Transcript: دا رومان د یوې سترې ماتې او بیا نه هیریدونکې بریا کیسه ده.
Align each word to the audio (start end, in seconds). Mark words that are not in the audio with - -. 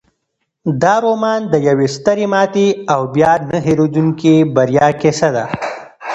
دا 0.81 0.95
رومان 1.05 1.41
د 1.53 1.55
یوې 1.67 1.87
سترې 1.95 2.25
ماتې 2.33 2.67
او 2.93 3.01
بیا 3.15 3.31
نه 3.51 3.57
هیریدونکې 3.67 4.33
بریا 4.55 4.87
کیسه 5.01 5.29
ده. 5.35 5.45